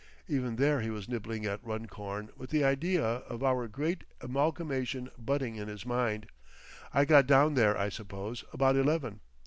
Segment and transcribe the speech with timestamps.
[0.27, 5.57] (Even there he was nibbling at Runcorn with the idea of our great Amalgamation budding
[5.57, 6.25] in his mind.)
[6.91, 9.19] I got down there, I suppose, about eleven.